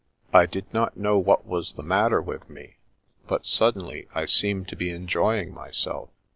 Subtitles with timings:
[0.33, 2.77] I did not know what was the matter with me,
[3.27, 6.09] but suddenly I seemed to be enjoying myself.